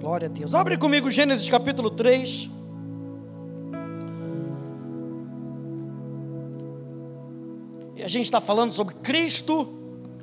[0.00, 0.54] Glória a Deus.
[0.54, 2.48] Abre comigo Gênesis capítulo 3.
[7.96, 9.68] E a gente está falando sobre Cristo,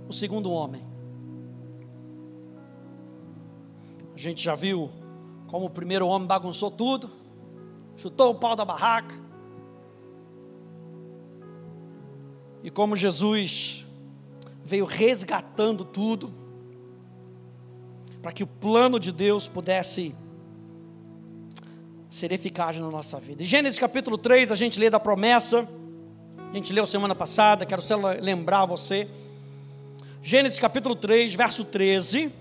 [0.07, 0.81] o segundo homem.
[4.13, 4.89] A gente já viu
[5.47, 7.09] como o primeiro homem bagunçou tudo,
[7.97, 9.13] chutou o pau da barraca.
[12.63, 13.85] E como Jesus
[14.63, 16.33] veio resgatando tudo,
[18.25, 20.15] para que o plano de Deus pudesse
[22.09, 23.43] ser eficaz na nossa vida.
[23.43, 25.69] Em Gênesis capítulo 3, a gente lê da promessa,
[26.49, 29.07] a gente leu semana passada, quero só lembrar você.
[30.23, 32.33] Gênesis capítulo 3, verso 13.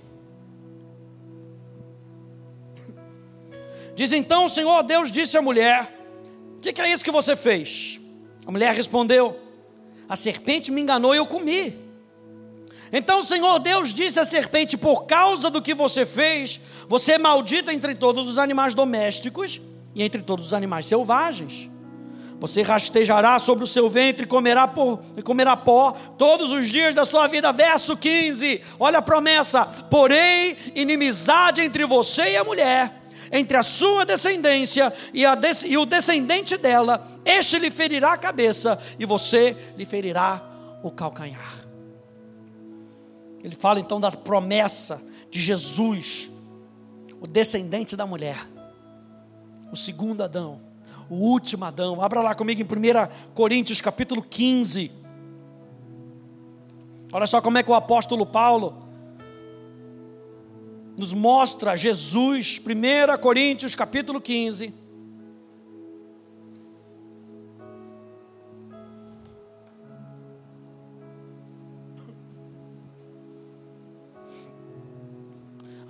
[3.95, 5.95] Diz então o Senhor Deus disse à mulher:
[6.57, 8.01] O que, que é isso que você fez?
[8.47, 9.39] A mulher respondeu:
[10.09, 11.84] A serpente me enganou e eu comi.
[12.97, 17.19] Então o Senhor Deus disse à serpente: Por causa do que você fez, você é
[17.19, 19.61] maldita entre todos os animais domésticos
[19.97, 21.69] e entre todos os animais selvagens.
[22.39, 27.05] Você rastejará sobre o seu ventre e comerá, por, comerá pó todos os dias da
[27.05, 27.51] sua vida.
[27.53, 34.07] Verso 15: Olha a promessa: Porém, inimizade entre você e a mulher, entre a sua
[34.07, 39.85] descendência e, a e o descendente dela, este lhe ferirá a cabeça e você lhe
[39.85, 40.41] ferirá
[40.81, 41.64] o calcanhar.
[43.45, 46.31] Ele fala então da promessa de Jesus,
[47.21, 48.39] o descendente da mulher,
[49.71, 50.63] o segundo Adão,
[51.11, 52.01] o último Adão.
[52.01, 54.91] Abra lá comigo em 1 Coríntios capítulo 15.
[57.13, 58.83] Olha só como é que o apóstolo Paulo
[60.97, 64.73] nos mostra Jesus, 1 Coríntios capítulo 15.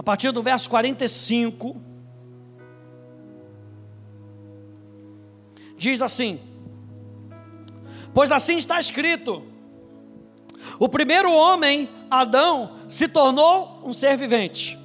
[0.05, 1.81] A partir do verso 45,
[5.79, 6.39] diz assim:
[8.13, 9.43] Pois assim está escrito:
[10.79, 14.79] o primeiro homem, Adão, se tornou um ser vivente,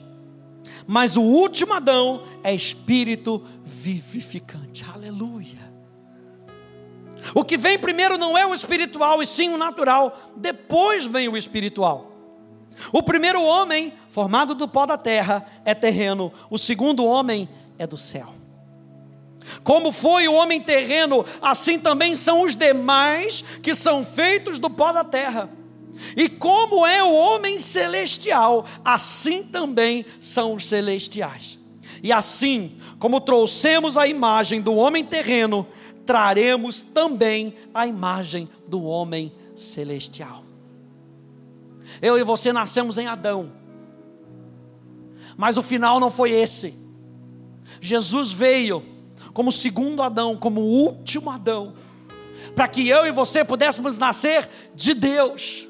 [0.88, 4.86] mas o último Adão é espírito vivificante.
[4.86, 5.70] Aleluia.
[7.36, 11.36] O que vem primeiro não é o espiritual, e sim o natural, depois vem o
[11.36, 12.09] espiritual.
[12.92, 17.48] O primeiro homem, formado do pó da terra, é terreno, o segundo homem
[17.78, 18.34] é do céu.
[19.64, 24.92] Como foi o homem terreno, assim também são os demais que são feitos do pó
[24.92, 25.50] da terra.
[26.16, 31.60] E como é o homem celestial, assim também são os celestiais.
[32.02, 35.68] E assim como trouxemos a imagem do homem terreno,
[36.06, 40.49] traremos também a imagem do homem celestial.
[42.02, 43.52] Eu e você nascemos em Adão.
[45.38, 46.74] Mas o final não foi esse.
[47.82, 48.84] Jesus veio
[49.34, 51.74] como segundo Adão, como último Adão,
[52.56, 55.68] para que eu e você pudéssemos nascer de Deus.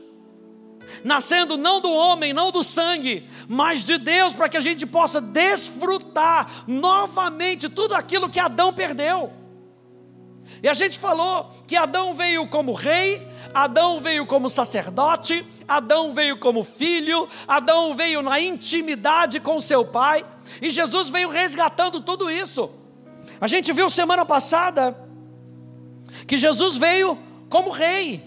[1.04, 5.22] Nascendo não do homem, não do sangue, mas de Deus, para que a gente possa
[5.22, 9.32] desfrutar novamente tudo aquilo que Adão perdeu.
[10.64, 16.38] E a gente falou que Adão veio como rei, Adão veio como sacerdote, Adão veio
[16.38, 20.26] como filho, Adão veio na intimidade com seu pai,
[20.62, 22.70] e Jesus veio resgatando tudo isso.
[23.42, 24.98] A gente viu semana passada
[26.28, 27.18] que Jesus veio
[27.50, 28.24] como rei.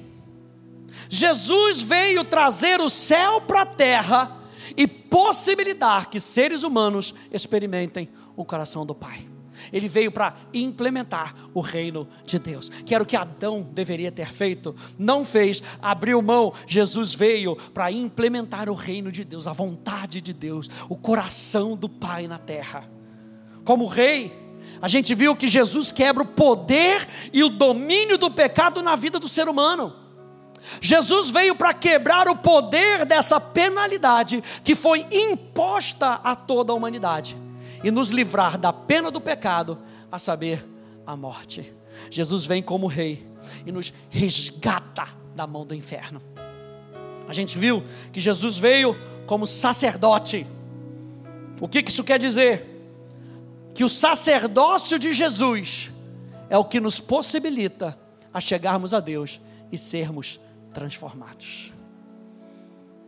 [1.09, 4.39] Jesus veio trazer o céu para a terra
[4.77, 9.32] e possibilitar que seres humanos experimentem o coração do Pai.
[9.73, 14.31] Ele veio para implementar o reino de Deus, que era o que Adão deveria ter
[14.31, 16.53] feito, não fez, abriu mão.
[16.67, 21.89] Jesus veio para implementar o reino de Deus, a vontade de Deus, o coração do
[21.89, 22.89] Pai na terra.
[23.65, 24.33] Como rei,
[24.83, 29.19] a gente viu que Jesus quebra o poder e o domínio do pecado na vida
[29.19, 29.97] do ser humano.
[30.81, 37.42] Jesus veio para quebrar o poder dessa penalidade que foi imposta a toda a humanidade
[37.83, 39.79] e nos livrar da pena do pecado,
[40.11, 40.67] a saber,
[41.07, 41.73] a morte.
[42.11, 43.27] Jesus vem como rei
[43.67, 46.21] e nos resgata da mão do inferno.
[47.29, 47.83] A gente viu
[48.13, 48.97] que Jesus veio
[49.27, 50.47] como sacerdote.
[51.61, 52.69] O que isso quer dizer?
[53.75, 55.91] Que o sacerdócio de Jesus
[56.51, 57.99] é o que nos possibilita
[58.33, 59.41] a chegarmos a Deus
[59.71, 60.39] e sermos
[60.71, 61.73] transformados.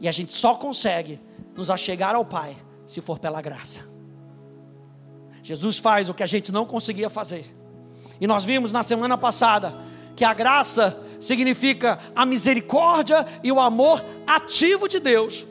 [0.00, 1.20] E a gente só consegue
[1.54, 2.56] nos achegar ao Pai
[2.86, 3.93] se for pela graça.
[5.44, 7.54] Jesus faz o que a gente não conseguia fazer.
[8.18, 9.76] E nós vimos na semana passada
[10.16, 15.46] que a graça significa a misericórdia e o amor ativo de Deus,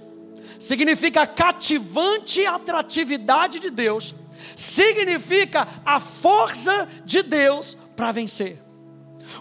[0.57, 4.16] significa cativante atratividade de Deus,
[4.56, 8.60] significa a força de Deus para vencer.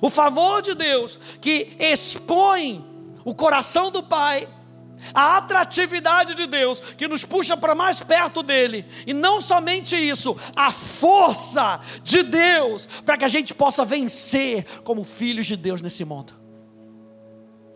[0.02, 2.84] O favor de Deus que expõe
[3.24, 4.46] o coração do Pai,
[5.14, 10.36] a atratividade de Deus que nos puxa para mais perto dele, e não somente isso,
[10.54, 16.04] a força de Deus para que a gente possa vencer como filhos de Deus nesse
[16.04, 16.32] mundo.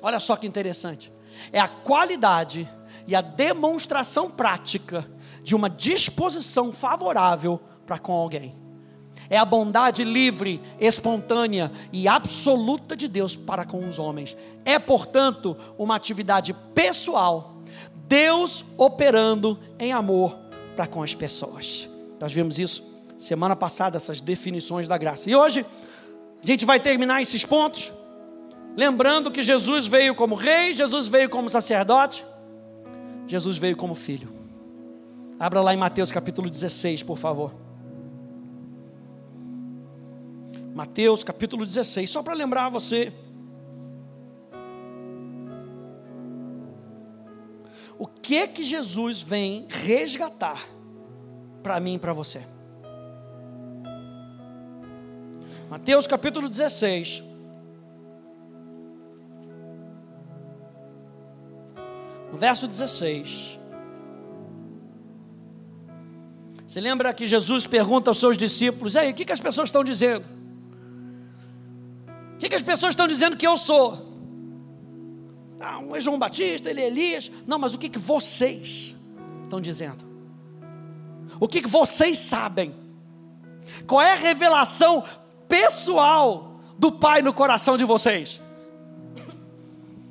[0.03, 1.13] Olha só que interessante,
[1.53, 2.69] é a qualidade
[3.07, 5.09] e a demonstração prática
[5.43, 8.66] de uma disposição favorável para com alguém.
[9.29, 14.37] É a bondade livre, espontânea e absoluta de Deus para com os homens.
[14.65, 17.57] É, portanto, uma atividade pessoal,
[18.07, 20.37] Deus operando em amor
[20.77, 21.89] para com as pessoas.
[22.21, 22.85] Nós vimos isso
[23.17, 25.29] semana passada, essas definições da graça.
[25.31, 25.65] E hoje,
[26.43, 27.93] a gente vai terminar esses pontos,
[28.77, 32.25] lembrando que Jesus veio como rei, Jesus veio como sacerdote,
[33.27, 34.33] Jesus veio como filho.
[35.39, 37.66] Abra lá em Mateus capítulo 16, por favor.
[40.77, 43.11] Mateus capítulo 16, só para lembrar você.
[47.99, 50.63] O que que Jesus vem resgatar
[51.63, 52.47] para mim e para você?
[55.71, 57.25] Mateus capítulo 16.
[62.31, 63.59] No verso 16.
[66.67, 69.69] Você lembra que Jesus pergunta aos seus discípulos: E aí, o que, que as pessoas
[69.69, 70.36] estão dizendo?
[72.57, 74.15] As pessoas estão dizendo que eu sou?
[75.61, 77.31] Ah, um é João Batista, ele é Elias.
[77.47, 78.97] Não, mas o que, que vocês
[79.45, 80.07] estão dizendo?
[81.39, 82.75] O que, que vocês sabem?
[83.87, 85.05] Qual é a revelação
[85.47, 88.41] pessoal do Pai no coração de vocês?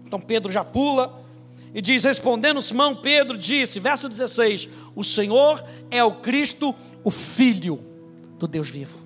[0.05, 1.25] Então Pedro já pula
[1.73, 7.83] e diz: Respondendo Simão, Pedro disse, verso 16: O Senhor é o Cristo, o Filho
[8.37, 9.03] do Deus vivo.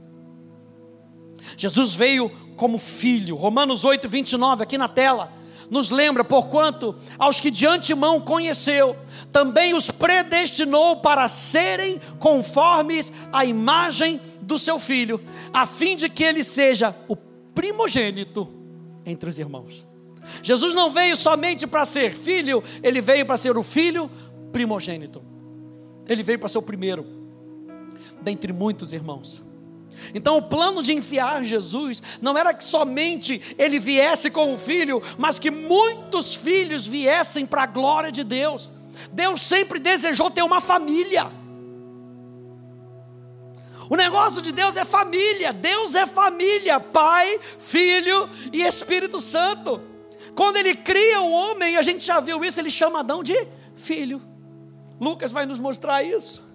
[1.55, 3.37] Jesus veio como filho.
[3.37, 5.31] Romanos 8, 29, aqui na tela,
[5.71, 8.97] nos lembra: porquanto aos que de antemão conheceu,
[9.31, 15.21] também os predestinou para serem conformes à imagem do seu filho,
[15.53, 18.45] a fim de que ele seja o primogênito
[19.05, 19.87] entre os irmãos.
[20.43, 24.11] Jesus não veio somente para ser filho, ele veio para ser o filho
[24.51, 25.23] primogênito.
[26.09, 27.05] Ele veio para ser o primeiro
[28.21, 29.48] dentre muitos irmãos.
[30.13, 35.01] Então, o plano de enfiar Jesus não era que somente ele viesse com o filho,
[35.17, 38.71] mas que muitos filhos viessem para a glória de Deus.
[39.11, 41.31] Deus sempre desejou ter uma família.
[43.89, 45.51] O negócio de Deus é família.
[45.51, 49.81] Deus é família, Pai, Filho e Espírito Santo.
[50.35, 53.35] Quando ele cria o homem, a gente já viu isso, ele chama Adão de
[53.75, 54.21] filho.
[55.01, 56.48] Lucas vai nos mostrar isso.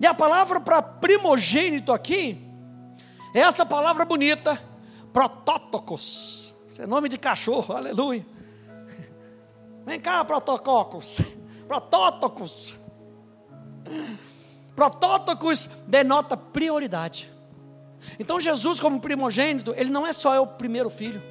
[0.00, 2.38] E a palavra para primogênito aqui
[3.32, 4.60] é essa palavra bonita,
[5.12, 6.54] protótocos.
[6.68, 8.24] Isso é nome de cachorro, aleluia.
[9.86, 11.20] Vem cá, protococos.
[11.66, 12.76] Protótocos.
[14.74, 17.32] Protótocos denota prioridade.
[18.18, 21.22] Então Jesus, como primogênito, ele não é só o primeiro filho.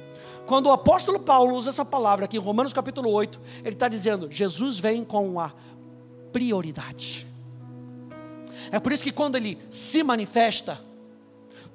[0.46, 4.30] Quando o apóstolo Paulo usa essa palavra aqui em Romanos capítulo 8, ele está dizendo:
[4.30, 5.52] Jesus vem com a
[6.32, 7.26] prioridade.
[8.70, 10.80] É por isso que quando ele se manifesta,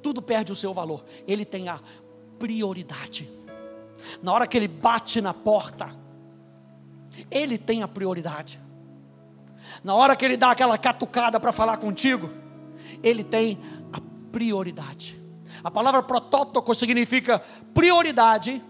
[0.02, 1.04] tudo perde o seu valor.
[1.28, 1.80] Ele tem a
[2.40, 3.30] prioridade.
[4.22, 5.96] Na hora que ele bate na porta,
[7.30, 8.60] ele tem a prioridade.
[9.84, 12.32] Na hora que ele dá aquela catucada para falar contigo,
[13.04, 13.60] ele tem
[13.94, 14.00] a
[14.32, 15.20] prioridade.
[15.64, 17.40] A palavra protótipo significa
[17.74, 18.64] prioridade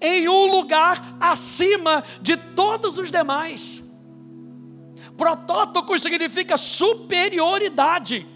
[0.00, 3.81] em um lugar acima de todos os demais.
[5.22, 8.26] Protótipo significa superioridade.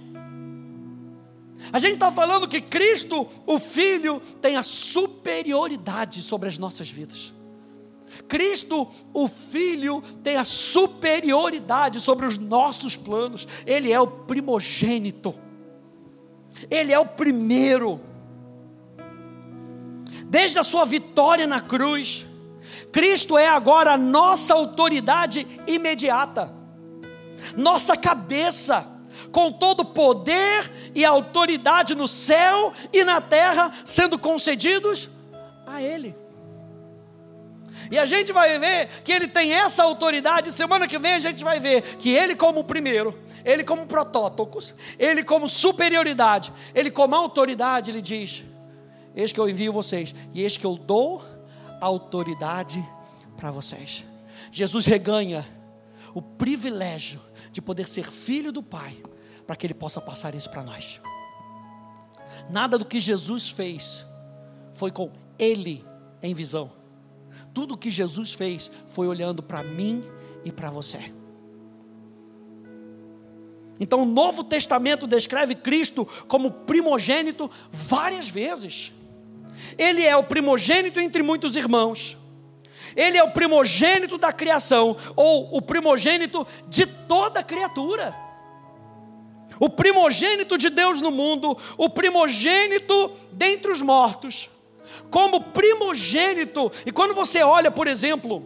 [1.73, 7.35] A gente está falando que Cristo, o Filho, tem a superioridade sobre as nossas vidas.
[8.29, 13.49] Cristo, o Filho, tem a superioridade sobre os nossos planos.
[13.67, 15.35] Ele é o primogênito.
[16.71, 17.99] Ele é o primeiro.
[20.27, 22.29] Desde a sua vitória na cruz,
[22.93, 26.55] Cristo é agora a nossa autoridade imediata
[27.57, 28.87] nossa cabeça,
[29.31, 35.11] com todo poder e autoridade no céu e na terra, sendo concedidos
[35.67, 36.15] a Ele.
[37.91, 40.53] E a gente vai ver que ele tem essa autoridade.
[40.53, 45.23] Semana que vem a gente vai ver que ele, como primeiro, ele, como protótipos, ele,
[45.23, 48.45] como superioridade, ele, como autoridade, ele diz:
[49.15, 51.25] Eis que eu envio vocês, e eis que eu dou
[51.81, 52.85] autoridade
[53.37, 54.05] para vocês.
[54.51, 55.47] Jesus reganha
[56.15, 57.21] o privilégio
[57.57, 58.95] de poder ser filho do Pai,
[59.47, 61.01] para que Ele possa passar isso para nós.
[62.51, 64.05] Nada do que Jesus fez
[64.75, 65.83] foi com Ele
[66.23, 66.71] em visão.
[67.55, 70.05] Tudo que Jesus fez foi olhando para mim
[70.45, 71.11] e para você.
[73.81, 78.93] Então, o Novo Testamento descreve Cristo como primogênito várias vezes.
[79.79, 82.19] Ele é o primogênito entre muitos irmãos.
[82.97, 88.17] Ele é o primogênito da criação, ou o primogênito de toda criatura.
[89.61, 94.51] O primogênito de Deus no mundo, o primogênito dentre os mortos.
[95.11, 98.45] Como primogênito, e quando você olha, por exemplo,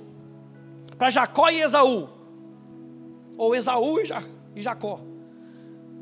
[0.99, 2.09] para Jacó e Esaú,
[3.39, 3.99] ou Esaú
[4.55, 5.01] e Jacó,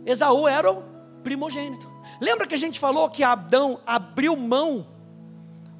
[0.06, 0.82] Esaú era o
[1.22, 1.88] primogênito.
[2.20, 4.86] Lembra que a gente falou que Adão abriu mão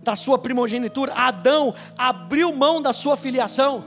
[0.08, 1.12] da sua primogenitura?
[1.12, 3.84] Adão abriu mão da sua filiação.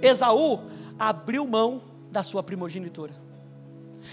[0.00, 0.60] Esaú
[0.96, 1.82] abriu mão
[2.12, 3.12] da sua primogenitura.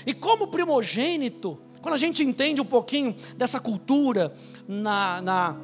[0.07, 4.33] E como primogênito, quando a gente entende um pouquinho dessa cultura
[4.67, 5.55] na, na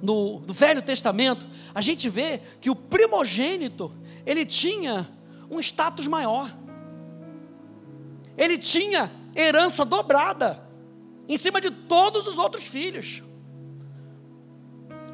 [0.00, 3.92] no, no Velho Testamento, a gente vê que o primogênito
[4.24, 5.08] ele tinha
[5.50, 6.48] um status maior
[8.36, 10.62] ele tinha herança dobrada
[11.28, 13.22] em cima de todos os outros filhos.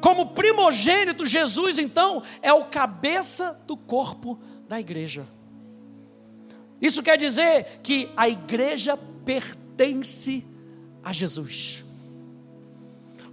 [0.03, 5.25] Como primogênito, Jesus então é o cabeça do corpo da igreja.
[6.81, 10.45] Isso quer dizer que a igreja pertence
[11.01, 11.85] a Jesus.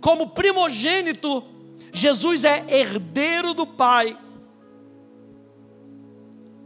[0.01, 1.43] Como primogênito,
[1.93, 4.17] Jesus é herdeiro do Pai.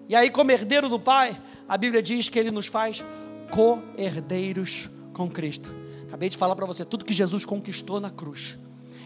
[0.06, 3.02] E aí, como herdeiro do Pai, a Bíblia diz que ele nos faz
[3.50, 5.74] co-herdeiros com Cristo.
[6.06, 8.58] Acabei de falar para você, tudo que Jesus conquistou na cruz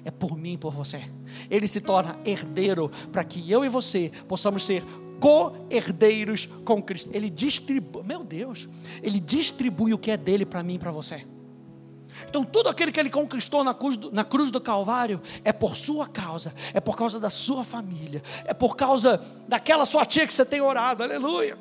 [0.08, 1.02] é por mim e por você.
[1.50, 4.82] Ele se torna herdeiro para que eu e você possamos ser
[5.20, 7.10] co-herdeiros com Cristo.
[7.12, 8.68] Ele distribui, meu Deus,
[9.02, 11.26] ele distribui o que é dele para mim e para você.
[12.28, 15.76] Então, tudo aquilo que ele conquistou na cruz, do, na cruz do Calvário é por
[15.76, 20.32] sua causa, é por causa da sua família, é por causa daquela sua tia que
[20.32, 21.56] você tem orado, aleluia.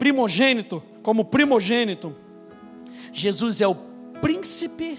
[0.00, 2.16] primogênito, como primogênito,
[3.12, 3.89] Jesus é o
[4.20, 4.98] príncipe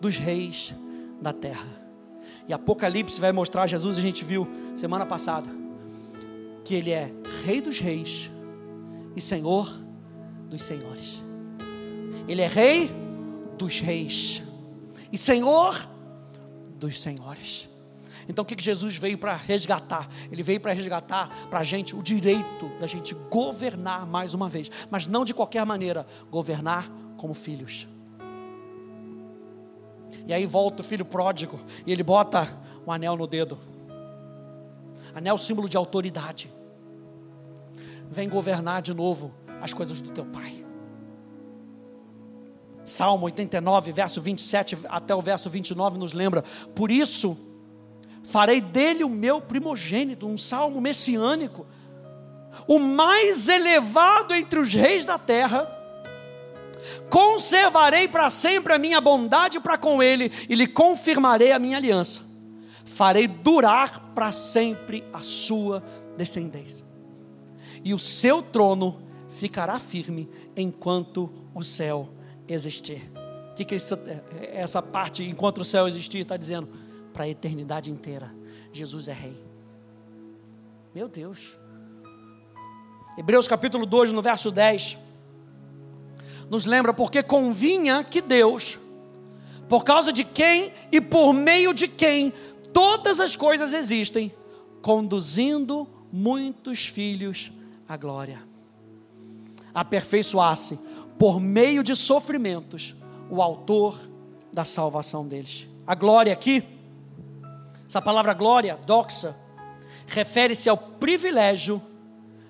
[0.00, 0.74] dos reis
[1.20, 1.66] da terra.
[2.48, 5.48] E Apocalipse vai mostrar Jesus, a gente viu semana passada,
[6.64, 7.12] que ele é
[7.44, 8.30] rei dos reis
[9.14, 9.70] e senhor
[10.48, 11.24] dos senhores.
[12.26, 12.90] Ele é rei
[13.56, 14.42] dos reis
[15.12, 15.88] e senhor
[16.78, 17.68] dos senhores.
[18.28, 20.08] Então o que, Jesus veio para resgatar?
[20.30, 24.70] Ele veio para resgatar para a gente o direito da gente governar mais uma vez,
[24.90, 27.88] mas não de qualquer maneira, governar como filhos.
[30.26, 32.48] E aí volta o filho pródigo e ele bota
[32.86, 33.58] um anel no dedo.
[35.14, 36.50] Anel símbolo de autoridade.
[38.10, 40.62] Vem governar de novo as coisas do teu pai.
[42.84, 46.42] Salmo 89, verso 27 até o verso 29 nos lembra:
[46.74, 47.36] Por isso
[48.24, 51.66] farei dele o meu primogênito, um salmo messiânico,
[52.66, 55.81] o mais elevado entre os reis da terra.
[57.08, 62.22] Conservarei para sempre a minha bondade para com ele e lhe confirmarei a minha aliança.
[62.84, 65.82] Farei durar para sempre a sua
[66.16, 66.84] descendência.
[67.84, 72.08] E o seu trono ficará firme enquanto o céu
[72.46, 73.10] existir.
[73.50, 73.76] O que, que
[74.52, 76.68] essa parte, enquanto o céu existir, está dizendo?
[77.12, 78.34] para a eternidade inteira.
[78.72, 79.36] Jesus é Rei.
[80.94, 81.58] Meu Deus.
[83.16, 84.98] Hebreus capítulo 2, no verso 10,
[86.52, 88.78] nos lembra porque convinha que Deus,
[89.70, 92.30] por causa de quem e por meio de quem
[92.74, 94.30] todas as coisas existem,
[94.82, 97.50] conduzindo muitos filhos
[97.88, 98.42] à glória.
[99.72, 100.78] Aperfeiçoasse
[101.18, 102.94] por meio de sofrimentos
[103.30, 103.98] o autor
[104.52, 105.66] da salvação deles.
[105.86, 106.62] A glória aqui
[107.88, 109.34] essa palavra glória, doxa,
[110.06, 111.80] refere-se ao privilégio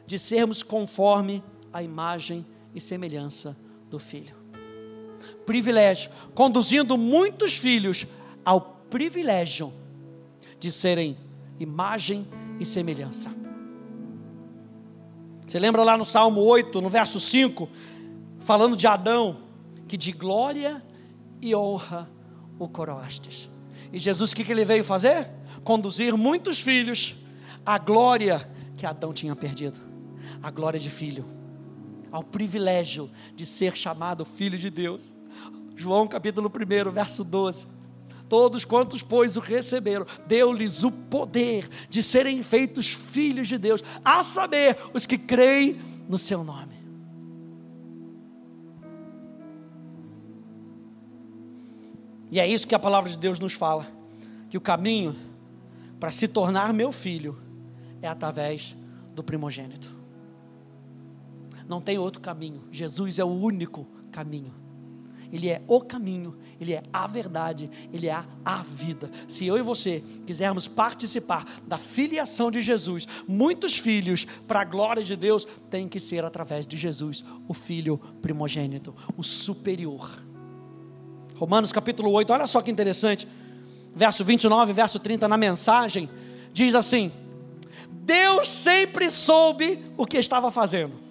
[0.09, 1.43] de sermos conforme
[1.73, 2.45] a imagem
[2.75, 3.62] e semelhança
[3.93, 4.35] do Filho.
[5.45, 8.07] Privilégio, conduzindo muitos filhos
[8.45, 9.73] ao privilégio
[10.59, 11.17] de serem
[11.61, 12.27] imagem
[12.59, 13.31] e semelhança.
[15.47, 17.69] Você lembra lá no Salmo 8, no verso 5,
[18.41, 19.43] falando de Adão,
[19.87, 20.83] que de glória
[21.41, 22.09] e honra
[22.59, 23.51] o coroastes.
[23.93, 25.29] E Jesus, o que, que ele veio fazer?
[25.63, 27.17] Conduzir muitos filhos
[27.67, 29.79] à glória que Adão tinha perdido
[30.43, 31.42] a glória de filho,
[32.13, 35.15] ao privilégio de ser chamado filho de Deus.
[35.75, 37.67] João capítulo 1, verso 12.
[38.29, 44.23] todos quantos, pois, o receberam, deu-lhes o poder de serem feitos filhos de Deus, a
[44.23, 45.79] saber, os que creem
[46.09, 46.73] no seu nome.
[52.31, 53.87] E é isso que a palavra de Deus nos fala:
[54.49, 55.15] que o caminho
[56.01, 57.39] para se tornar meu filho
[58.01, 58.75] é através
[59.15, 60.02] do primogênito.
[61.73, 62.63] Não tem outro caminho.
[62.71, 64.53] Jesus é o único caminho.
[65.33, 69.11] Ele é o caminho, Ele é a verdade, Ele é a, vida.
[69.27, 75.03] Se eu e você quisermos participar da filiação de Jesus, muitos filhos para a glória
[75.03, 80.23] de Deus tem que ser através de Jesus, o Filho primogênito, o superior.
[81.37, 83.27] Romanos capítulo 8, olha só que interessante,
[83.95, 86.11] verso 29, verso 30 na mensagem,
[86.53, 87.11] diz assim:
[87.89, 91.02] Deus sempre soube o que estava fazendo.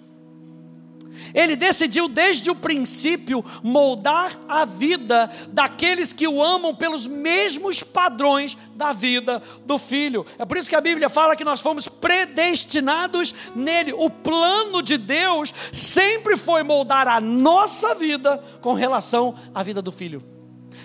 [1.34, 8.56] Ele decidiu desde o princípio moldar a vida daqueles que o amam pelos mesmos padrões
[8.74, 10.26] da vida do filho.
[10.38, 13.92] É por isso que a Bíblia fala que nós fomos predestinados nele.
[13.92, 19.92] O plano de Deus sempre foi moldar a nossa vida com relação à vida do
[19.92, 20.22] filho.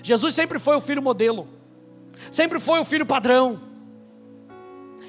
[0.04, 1.48] Jesus sempre foi o filho modelo,
[2.32, 3.62] sempre foi o filho padrão.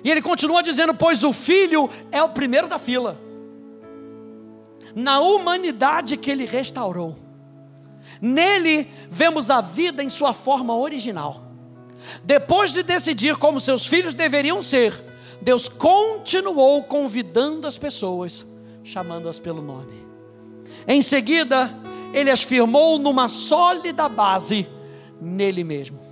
[0.02, 3.27] E ele continua dizendo: Pois o filho é o primeiro da fila
[4.98, 7.16] na humanidade que ele restaurou.
[8.20, 11.44] Nele vemos a vida em sua forma original.
[12.24, 14.92] Depois de decidir como seus filhos deveriam ser,
[15.40, 18.44] Deus continuou convidando as pessoas,
[18.82, 20.04] chamando-as pelo nome.
[20.86, 21.72] Em seguida,
[22.12, 24.66] ele as firmou numa sólida base
[25.20, 26.07] nele mesmo.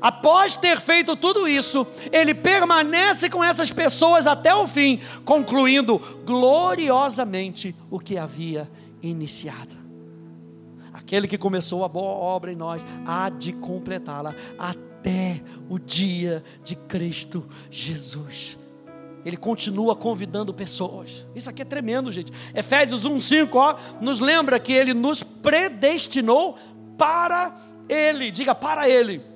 [0.00, 7.74] Após ter feito tudo isso, ele permanece com essas pessoas até o fim, concluindo gloriosamente
[7.90, 8.70] o que havia
[9.02, 9.78] iniciado.
[10.92, 16.74] Aquele que começou a boa obra em nós há de completá-la até o dia de
[16.76, 18.58] Cristo Jesus.
[19.24, 21.26] Ele continua convidando pessoas.
[21.34, 22.32] Isso aqui é tremendo, gente.
[22.54, 26.56] Efésios 1:5, ó, nos lembra que ele nos predestinou
[26.96, 27.54] para
[27.88, 28.30] ele.
[28.30, 29.29] Diga para ele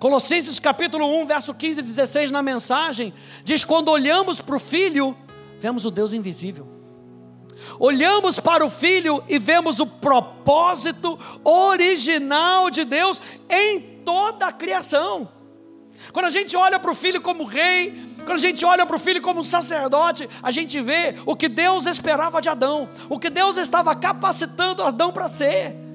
[0.00, 3.12] Colossenses capítulo 1, verso 15 e 16 na mensagem,
[3.44, 5.14] diz: Quando olhamos para o Filho,
[5.60, 6.66] vemos o Deus invisível.
[7.78, 15.28] Olhamos para o Filho e vemos o propósito original de Deus em toda a criação.
[16.14, 18.98] Quando a gente olha para o Filho como rei, quando a gente olha para o
[18.98, 23.58] Filho como sacerdote, a gente vê o que Deus esperava de Adão, o que Deus
[23.58, 25.89] estava capacitando Adão para ser.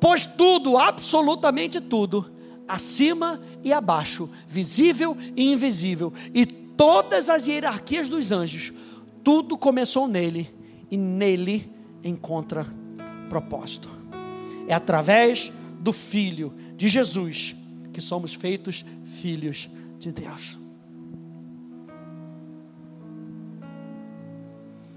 [0.00, 2.32] Pois tudo, absolutamente tudo,
[2.66, 8.72] acima e abaixo, visível e invisível, e todas as hierarquias dos anjos,
[9.22, 10.48] tudo começou nele
[10.90, 11.70] e nele
[12.02, 12.66] encontra
[13.28, 13.90] propósito.
[14.66, 17.54] É através do Filho de Jesus
[17.92, 20.58] que somos feitos filhos de Deus.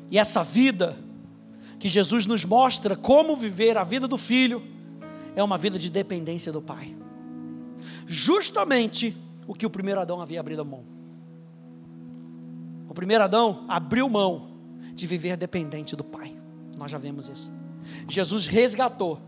[0.10, 0.98] E essa vida
[1.80, 4.72] que Jesus nos mostra como viver a vida do Filho
[5.36, 6.96] é uma vida de dependência do Pai.
[8.06, 9.15] Justamente
[9.48, 10.84] o que o primeiro Adão havia abrido mão.
[12.88, 14.52] O primeiro Adão abriu mão
[14.93, 16.34] de viver dependente do Pai.
[16.78, 17.52] Nós já vemos isso.
[18.08, 19.19] Jesus resgatou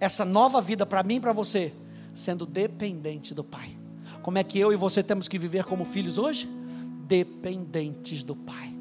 [0.00, 1.72] essa nova vida para mim e para você,
[2.12, 3.76] sendo dependente do Pai.
[4.22, 6.48] Como é que eu e você temos que viver como filhos hoje?
[7.06, 8.74] Dependentes do Pai.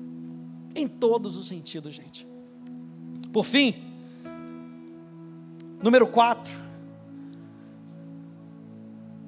[0.74, 2.28] Em todos os sentidos, gente.
[3.32, 3.85] Por fim,
[5.82, 6.66] Número 4.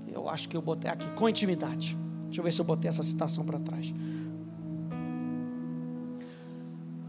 [0.08, 1.98] Eu acho que eu botei aqui, com intimidade.
[2.24, 3.94] Deixa eu ver se eu botei essa citação para trás.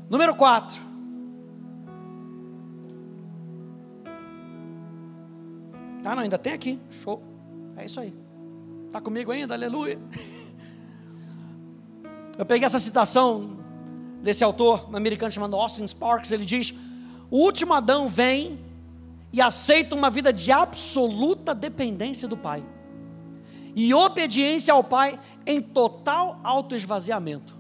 [0.09, 0.89] Número 4.
[6.05, 6.81] Ah, não, ainda tem aqui.
[6.89, 7.23] Show.
[7.77, 8.15] É isso aí.
[8.87, 9.53] Está comigo ainda?
[9.53, 9.99] Aleluia.
[12.39, 13.59] Eu peguei essa citação
[14.23, 16.33] desse autor americano chamado Austin Sparks.
[16.33, 16.73] Ele diz:
[17.31, 18.59] O último Adão vem
[19.39, 22.61] e aceita uma vida de absoluta dependência do Pai
[23.77, 27.57] e obediência ao Pai em total autoesvaziamento.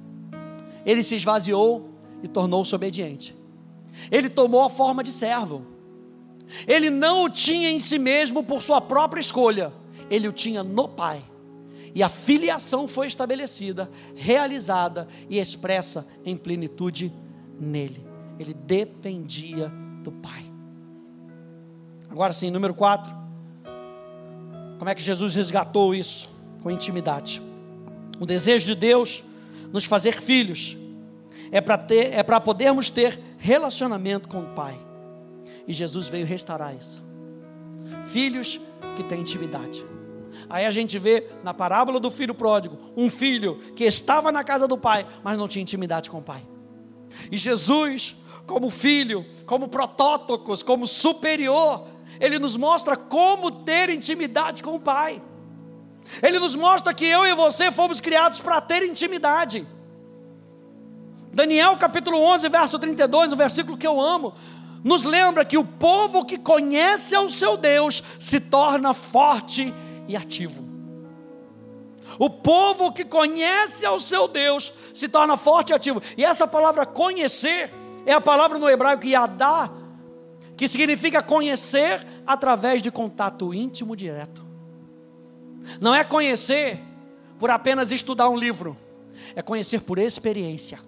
[0.85, 3.33] Ele se esvaziou e tornou-se obediente.
[4.11, 5.64] Ele tomou a forma de servo.
[6.67, 9.73] Ele não o tinha em si mesmo por sua própria escolha,
[10.11, 11.23] ele o tinha no Pai.
[11.95, 17.12] E a filiação foi estabelecida, realizada e expressa em plenitude
[17.61, 18.05] nele.
[18.37, 20.48] Ele dependia do Pai.
[22.11, 23.14] Agora sim, número 4.
[24.79, 26.29] Como é que Jesus resgatou isso?
[26.62, 27.42] Com intimidade.
[28.18, 29.25] O desejo de Deus
[29.73, 30.77] nos fazer filhos
[31.51, 34.79] é para ter é para podermos ter relacionamento com o Pai.
[35.66, 37.03] E Jesus veio restaurar isso.
[38.05, 38.61] Filhos
[38.97, 39.85] que têm intimidade.
[40.49, 44.66] Aí a gente vê na parábola do filho pródigo, um filho que estava na casa
[44.66, 46.42] do pai, mas não tinha intimidade com o pai.
[47.31, 48.16] E Jesus,
[48.47, 51.87] como filho, como protótocos, como superior,
[52.20, 55.22] ele nos mostra como ter intimidade com o pai.
[56.22, 59.66] Ele nos mostra que eu e você fomos criados para ter intimidade.
[61.33, 64.35] Daniel capítulo 11, verso 32, o versículo que eu amo,
[64.83, 69.72] nos lembra que o povo que conhece ao seu Deus se torna forte
[70.07, 70.66] e ativo.
[72.18, 76.02] O povo que conhece ao seu Deus se torna forte e ativo.
[76.16, 77.72] E essa palavra conhecer
[78.04, 79.70] é a palavra no hebraico yadá,
[80.59, 84.44] que significa conhecer através de contato íntimo direto.
[85.81, 86.83] Não é conhecer
[87.38, 88.77] por apenas estudar um livro,
[89.37, 90.81] é conhecer por experiência.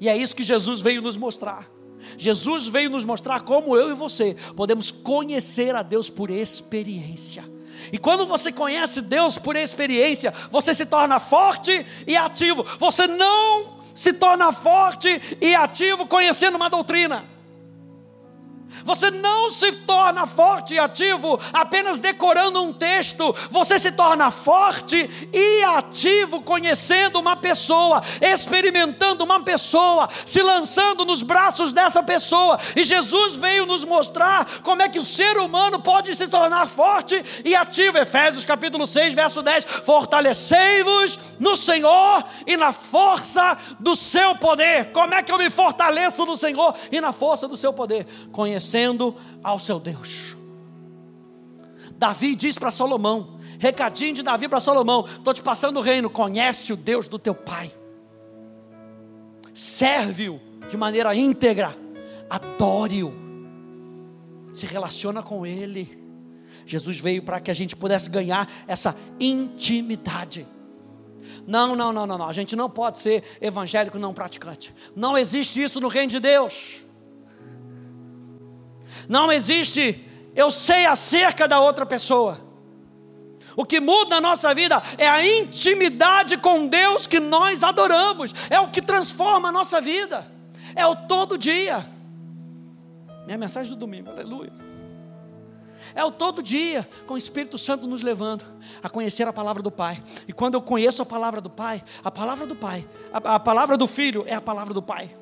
[0.00, 1.68] E é isso que Jesus veio nos mostrar.
[2.16, 7.44] Jesus veio nos mostrar como eu e você podemos conhecer a Deus por experiência.
[7.92, 12.64] E quando você conhece Deus por experiência, você se torna forte e ativo.
[12.78, 17.35] Você não se torna forte e ativo conhecendo uma doutrina.
[18.86, 25.28] Você não se torna forte e ativo apenas decorando um texto, você se torna forte
[25.32, 32.60] e ativo conhecendo uma pessoa, experimentando uma pessoa, se lançando nos braços dessa pessoa.
[32.76, 37.20] E Jesus veio nos mostrar como é que o ser humano pode se tornar forte
[37.44, 37.98] e ativo.
[37.98, 44.92] Efésios capítulo 6, verso 10: Fortalecei-vos no Senhor e na força do seu poder.
[44.92, 48.06] Como é que eu me fortaleço no Senhor e na força do seu poder?
[48.30, 48.75] Conhecendo
[49.42, 50.36] ao seu Deus.
[51.98, 56.72] Davi diz para Salomão, recadinho de Davi para Salomão: estou te passando o reino, conhece
[56.72, 57.72] o Deus do teu pai,
[59.54, 61.74] serve-o de maneira íntegra,
[62.28, 63.12] adore-o,
[64.52, 66.04] se relaciona com ele.
[66.66, 70.46] Jesus veio para que a gente pudesse ganhar essa intimidade.
[71.46, 72.28] Não, não, não, não, não.
[72.28, 74.74] A gente não pode ser evangélico não praticante.
[74.94, 76.85] Não existe isso no reino de Deus.
[79.08, 80.04] Não existe
[80.36, 82.38] eu sei acerca da outra pessoa.
[83.56, 88.60] O que muda na nossa vida é a intimidade com Deus que nós adoramos, é
[88.60, 90.30] o que transforma a nossa vida,
[90.74, 91.86] é o todo dia.
[93.24, 94.52] Minha mensagem do domingo, aleluia.
[95.94, 98.44] É o todo dia, com o Espírito Santo nos levando
[98.82, 100.02] a conhecer a palavra do Pai.
[100.28, 103.78] E quando eu conheço a palavra do Pai, a palavra do Pai, a, a palavra
[103.78, 105.16] do Filho é a palavra do Pai.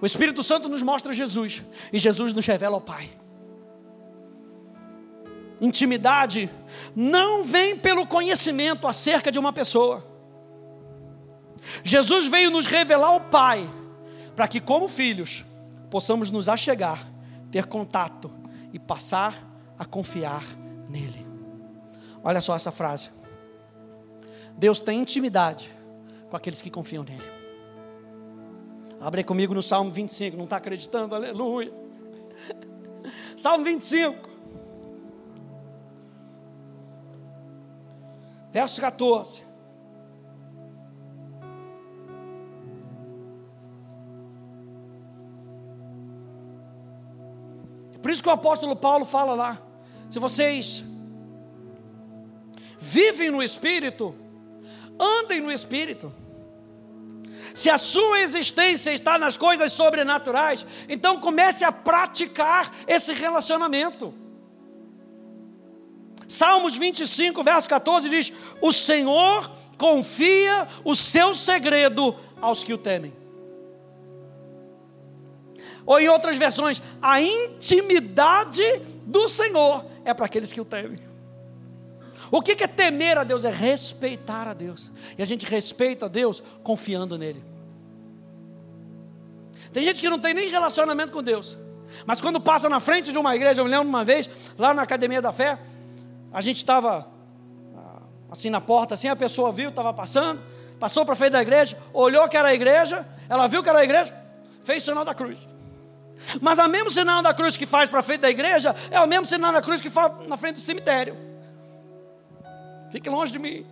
[0.00, 3.10] O Espírito Santo nos mostra Jesus e Jesus nos revela ao Pai.
[5.60, 6.50] Intimidade
[6.94, 10.04] não vem pelo conhecimento acerca de uma pessoa.
[11.82, 13.68] Jesus veio nos revelar o Pai,
[14.36, 15.44] para que, como filhos,
[15.90, 16.98] possamos nos achegar,
[17.50, 18.30] ter contato
[18.72, 20.44] e passar a confiar
[20.88, 21.26] nele.
[22.22, 23.10] Olha só essa frase.
[24.56, 25.70] Deus tem intimidade
[26.28, 27.43] com aqueles que confiam nele.
[29.04, 31.14] Abre comigo no Salmo 25, não está acreditando?
[31.14, 31.70] Aleluia.
[33.36, 34.30] Salmo 25.
[38.50, 39.44] Verso 14.
[48.00, 49.62] Por isso que o apóstolo Paulo fala lá:
[50.08, 50.82] se vocês
[52.78, 54.14] vivem no Espírito,
[54.98, 56.23] andem no Espírito.
[57.54, 64.12] Se a sua existência está nas coisas sobrenaturais, então comece a praticar esse relacionamento.
[66.26, 73.14] Salmos 25, verso 14 diz: O Senhor confia o seu segredo aos que o temem.
[75.86, 78.64] Ou em outras versões, a intimidade
[79.04, 81.13] do Senhor é para aqueles que o temem.
[82.30, 83.44] O que é temer a Deus?
[83.44, 84.90] É respeitar a Deus.
[85.16, 87.44] E a gente respeita a Deus confiando nele.
[89.72, 91.58] Tem gente que não tem nem relacionamento com Deus.
[92.06, 94.82] Mas quando passa na frente de uma igreja, eu me lembro uma vez, lá na
[94.82, 95.58] Academia da Fé,
[96.32, 97.06] a gente estava
[97.76, 100.42] ah, assim na porta, assim, a pessoa viu, estava passando,
[100.78, 103.84] passou para frente da igreja, olhou que era a igreja, ela viu que era a
[103.84, 104.14] igreja,
[104.62, 105.38] fez o sinal da cruz.
[106.40, 109.26] Mas o mesmo sinal da cruz que faz para frente da igreja é o mesmo
[109.26, 111.16] sinal da cruz que faz na frente do cemitério.
[112.94, 113.66] Fique longe de mim.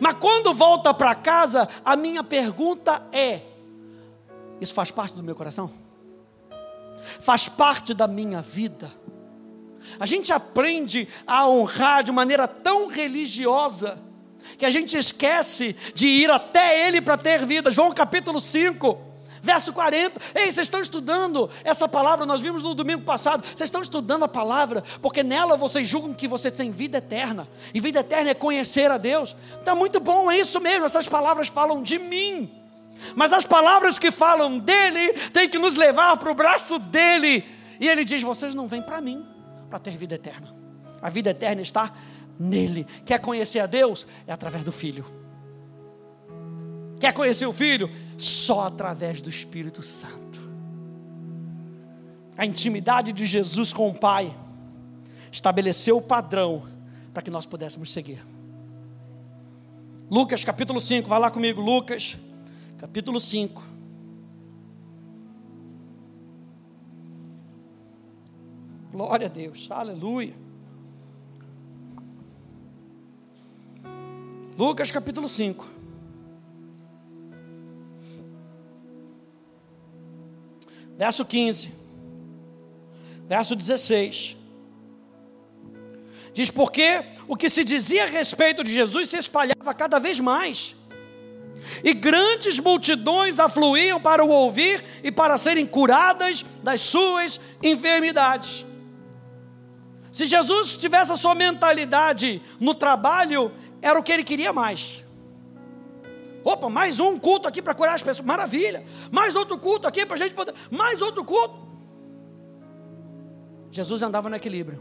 [0.00, 3.42] Mas quando volta para casa, a minha pergunta é:
[4.60, 5.70] isso faz parte do meu coração?
[7.20, 8.90] Faz parte da minha vida?
[10.00, 14.02] A gente aprende a honrar de maneira tão religiosa
[14.58, 17.70] que a gente esquece de ir até Ele para ter vida.
[17.70, 18.98] João capítulo 5,
[19.44, 20.20] verso 40.
[20.34, 23.44] Ei, vocês estão estudando essa palavra, nós vimos no domingo passado.
[23.44, 27.46] Vocês estão estudando a palavra, porque nela vocês julgam que vocês têm vida eterna.
[27.74, 29.36] E vida eterna é conhecer a Deus.
[29.58, 30.86] Está muito bom, é isso mesmo.
[30.86, 32.50] Essas palavras falam de mim.
[33.14, 37.44] Mas as palavras que falam dele têm que nos levar para o braço dele.
[37.78, 39.26] E ele diz: vocês não vêm para mim
[39.68, 40.54] para ter vida eterna.
[41.02, 41.92] A vida eterna está
[42.40, 42.86] nele.
[43.04, 44.06] Quer conhecer a Deus?
[44.26, 45.23] É através do Filho.
[46.98, 47.90] Quer conhecer o Filho?
[48.16, 50.40] Só através do Espírito Santo.
[52.36, 54.34] A intimidade de Jesus com o Pai
[55.30, 56.62] estabeleceu o padrão
[57.12, 58.24] para que nós pudéssemos seguir.
[60.10, 62.16] Lucas capítulo 5, vai lá comigo, Lucas
[62.78, 63.62] capítulo 5.
[68.92, 70.34] Glória a Deus, aleluia.
[74.56, 75.66] Lucas capítulo 5.
[81.04, 81.70] Verso 15.
[83.28, 84.38] Verso 16.
[86.32, 90.74] Diz: Porque o que se dizia a respeito de Jesus se espalhava cada vez mais.
[91.82, 98.64] E grandes multidões afluíam para o ouvir e para serem curadas das suas enfermidades.
[100.10, 105.03] Se Jesus tivesse a sua mentalidade no trabalho, era o que ele queria mais.
[106.44, 108.84] Opa, mais um culto aqui para curar as pessoas, maravilha.
[109.10, 111.64] Mais outro culto aqui para a gente poder, mais outro culto.
[113.70, 114.80] Jesus andava no equilíbrio.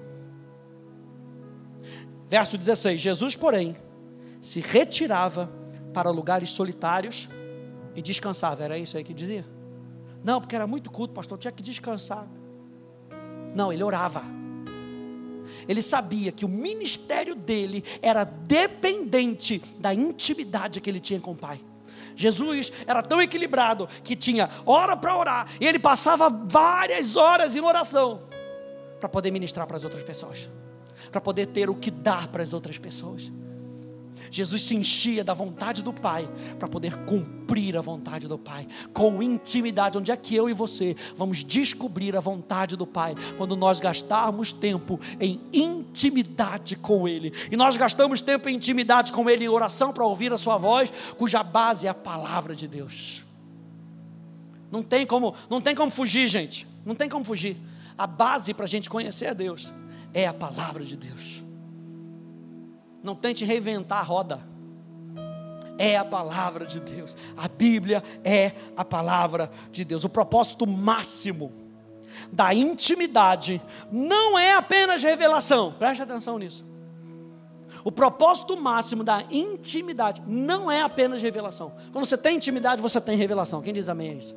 [2.27, 3.77] Verso 16: Jesus, porém,
[4.41, 5.49] se retirava
[5.93, 7.29] para lugares solitários
[7.95, 8.63] e descansava.
[8.63, 9.45] Era isso aí que dizia?
[10.23, 12.27] Não, porque era muito culto, pastor, tinha que descansar.
[13.55, 14.23] Não, ele orava.
[15.67, 21.35] Ele sabia que o ministério dele era dependente da intimidade que ele tinha com o
[21.35, 21.59] Pai.
[22.15, 27.61] Jesus era tão equilibrado que tinha hora para orar, e ele passava várias horas em
[27.61, 28.21] oração
[28.99, 30.49] para poder ministrar para as outras pessoas,
[31.11, 33.31] para poder ter o que dar para as outras pessoas.
[34.33, 39.21] Jesus se enchia da vontade do Pai para poder cumprir a vontade do Pai, com
[39.21, 39.95] intimidade.
[39.95, 43.13] Onde é que eu e você vamos descobrir a vontade do Pai?
[43.37, 47.31] Quando nós gastarmos tempo em intimidade com Ele.
[47.51, 50.91] E nós gastamos tempo em intimidade com Ele em oração para ouvir a Sua voz,
[51.15, 53.23] cuja base é a palavra de Deus.
[54.71, 56.67] Não tem como, não tem como fugir, gente.
[56.83, 57.55] Não tem como fugir.
[57.95, 59.71] A base para a gente conhecer a Deus
[60.11, 61.43] é a palavra de Deus.
[63.03, 64.39] Não tente reinventar a roda.
[65.77, 67.15] É a palavra de Deus.
[67.35, 70.03] A Bíblia é a palavra de Deus.
[70.03, 71.51] O propósito máximo
[72.31, 73.61] da intimidade
[73.91, 75.73] não é apenas revelação.
[75.77, 76.65] Preste atenção nisso.
[77.83, 81.73] O propósito máximo da intimidade não é apenas revelação.
[81.91, 83.61] Quando você tem intimidade, você tem revelação.
[83.61, 84.35] Quem diz amém a isso?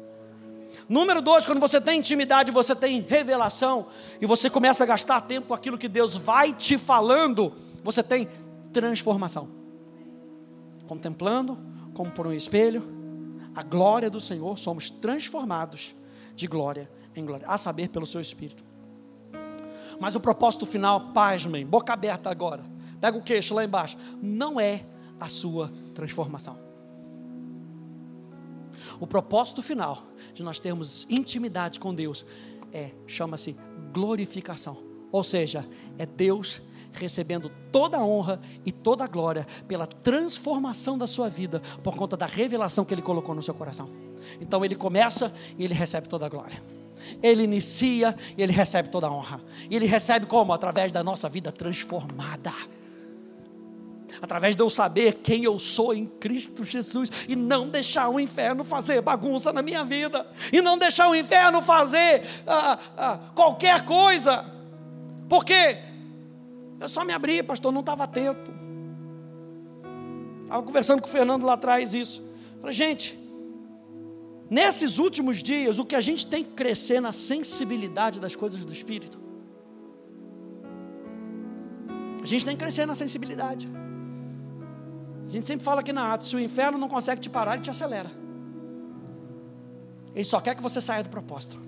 [0.88, 3.86] Número dois, quando você tem intimidade, você tem revelação,
[4.20, 7.52] e você começa a gastar tempo com aquilo que Deus vai te falando,
[7.82, 8.28] você tem
[8.76, 9.48] transformação.
[10.86, 11.56] Contemplando,
[11.94, 12.82] como por um espelho,
[13.54, 15.94] a glória do Senhor, somos transformados
[16.34, 18.62] de glória em glória, a saber, pelo seu Espírito.
[19.98, 22.64] Mas o propósito final, pasmem, boca aberta agora,
[23.00, 24.84] pega o queixo lá embaixo, não é
[25.18, 26.58] a sua transformação.
[29.00, 32.26] O propósito final de nós termos intimidade com Deus
[32.74, 33.56] é, chama-se
[33.94, 34.76] glorificação.
[35.10, 36.60] Ou seja, é Deus
[36.96, 42.16] recebendo toda a honra e toda a glória pela transformação da sua vida por conta
[42.16, 43.88] da revelação que ele colocou no seu coração.
[44.40, 46.62] Então ele começa e ele recebe toda a glória.
[47.22, 49.40] Ele inicia e ele recebe toda a honra.
[49.70, 50.52] E ele recebe como?
[50.52, 52.52] Através da nossa vida transformada.
[54.20, 58.64] Através de eu saber quem eu sou em Cristo Jesus e não deixar o inferno
[58.64, 64.44] fazer bagunça na minha vida, e não deixar o inferno fazer ah, ah, qualquer coisa,
[65.28, 65.78] porque
[66.78, 68.52] eu só me abri, pastor, não estava atento.
[70.42, 72.22] Estava conversando com o Fernando lá atrás isso.
[72.60, 73.18] Falei, gente,
[74.50, 78.72] nesses últimos dias, o que a gente tem que crescer na sensibilidade das coisas do
[78.72, 79.18] Espírito.
[82.22, 83.68] A gente tem que crescer na sensibilidade.
[85.26, 87.62] A gente sempre fala aqui na arte, se o inferno não consegue te parar, ele
[87.62, 88.10] te acelera.
[90.14, 91.60] Ele só quer que você saia do propósito.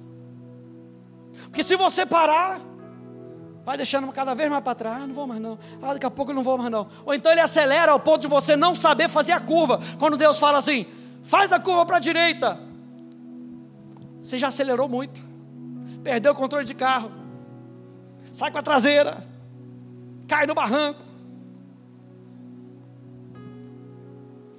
[1.44, 2.60] Porque se você parar,
[3.68, 6.10] vai deixando cada vez mais para trás, ah, não vou mais não, ah, daqui a
[6.10, 6.88] pouco eu não vou mais não.
[7.04, 9.78] Ou então ele acelera ao ponto de você não saber fazer a curva.
[9.98, 10.86] Quando Deus fala assim,
[11.22, 12.58] faz a curva para a direita,
[14.22, 15.22] você já acelerou muito,
[16.02, 17.12] perdeu o controle de carro,
[18.32, 19.22] sai com a traseira,
[20.26, 21.04] cai no barranco.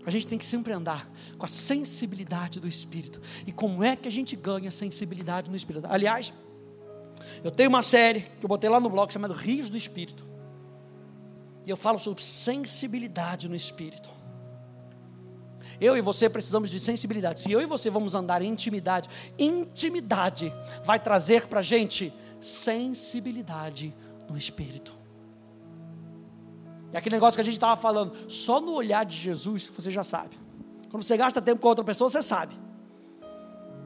[0.06, 3.19] A gente tem que sempre andar com a sensibilidade do Espírito.
[3.48, 5.88] E como é que a gente ganha sensibilidade no Espírito?
[5.89, 6.32] Aliás,
[7.43, 10.25] eu tenho uma série que eu botei lá no blog chamada Rios do Espírito.
[11.65, 14.10] E eu falo sobre sensibilidade no Espírito.
[15.79, 17.39] Eu e você precisamos de sensibilidade.
[17.39, 20.53] Se eu e você vamos andar em intimidade, intimidade
[20.84, 23.93] vai trazer para a gente sensibilidade
[24.29, 24.97] no Espírito.
[26.91, 30.03] É aquele negócio que a gente estava falando, só no olhar de Jesus você já
[30.03, 30.36] sabe.
[30.89, 32.55] Quando você gasta tempo com outra pessoa, você sabe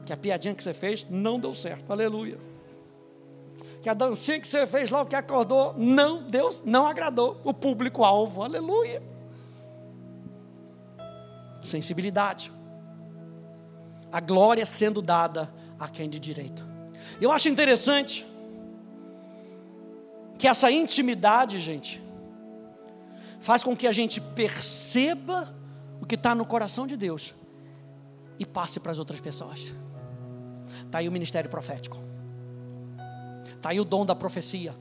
[0.06, 1.90] que a piadinha que você fez não deu certo.
[1.90, 2.38] Aleluia.
[3.84, 8.02] Que a dancinha que você fez logo que acordou não deu, não agradou o público
[8.02, 8.42] alvo.
[8.42, 9.02] Aleluia.
[11.60, 12.50] Sensibilidade.
[14.10, 16.66] A glória sendo dada a quem de direito.
[17.20, 18.26] Eu acho interessante
[20.38, 22.02] que essa intimidade, gente,
[23.38, 25.54] faz com que a gente perceba
[26.00, 27.34] o que está no coração de Deus
[28.38, 29.74] e passe para as outras pessoas.
[30.86, 31.98] Está aí o ministério profético,
[33.64, 34.74] está aí o dom da profecia.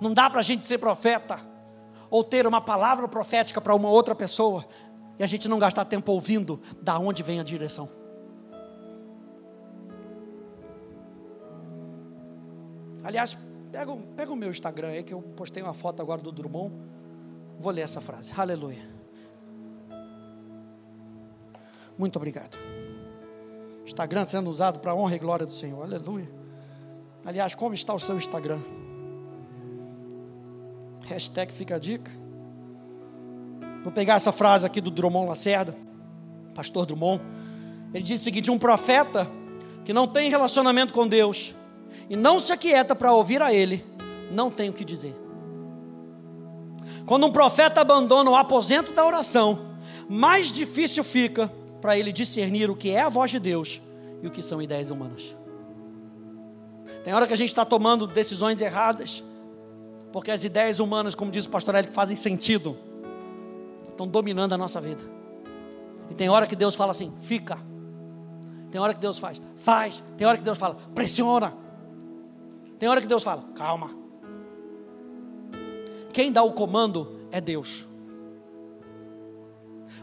[0.00, 1.40] Não dá para a gente ser profeta
[2.10, 4.66] ou ter uma palavra profética para uma outra pessoa
[5.18, 7.88] e a gente não gastar tempo ouvindo da onde vem a direção.
[13.02, 13.36] Aliás,
[13.70, 16.74] Pega, pega o meu Instagram aí, que eu postei uma foto agora do Drummond.
[17.58, 18.32] Vou ler essa frase.
[18.34, 18.82] Aleluia.
[21.98, 22.56] Muito obrigado.
[23.84, 25.82] Instagram sendo usado para a honra e glória do Senhor.
[25.82, 26.47] Aleluia.
[27.28, 28.58] Aliás, como está o seu Instagram?
[31.04, 32.10] Hashtag fica a dica.
[33.82, 35.76] Vou pegar essa frase aqui do Drummond Lacerda,
[36.54, 37.22] pastor Drummond.
[37.92, 39.30] Ele diz o seguinte: um profeta
[39.84, 41.54] que não tem relacionamento com Deus
[42.08, 43.84] e não se aquieta para ouvir a Ele,
[44.30, 45.14] não tem o que dizer.
[47.04, 49.76] Quando um profeta abandona o aposento da oração,
[50.08, 53.82] mais difícil fica para ele discernir o que é a voz de Deus
[54.22, 55.36] e o que são ideias humanas.
[57.08, 59.24] Tem hora que a gente está tomando decisões erradas,
[60.12, 62.76] porque as ideias humanas, como diz o pastor Hélio, fazem sentido,
[63.88, 65.02] estão dominando a nossa vida.
[66.10, 67.58] E tem hora que Deus fala assim: fica.
[68.70, 70.02] Tem hora que Deus faz, faz.
[70.18, 71.54] Tem hora que Deus fala, pressiona.
[72.78, 73.90] Tem hora que Deus fala, calma.
[76.12, 77.88] Quem dá o comando é Deus.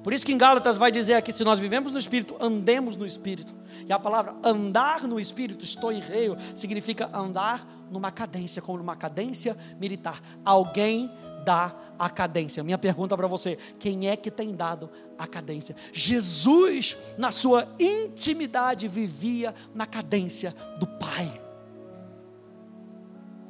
[0.05, 3.07] Por isso que em Gálatas vai dizer aqui: se nós vivemos no Espírito, andemos no
[3.07, 3.55] Espírito.
[3.87, 8.95] E a palavra andar no Espírito, estou em reio, significa andar numa cadência, como numa
[8.95, 10.21] cadência militar.
[10.45, 11.11] Alguém
[11.43, 12.63] dá a cadência.
[12.63, 15.75] Minha pergunta para você: quem é que tem dado a cadência?
[15.91, 21.41] Jesus, na sua intimidade, vivia na cadência do Pai.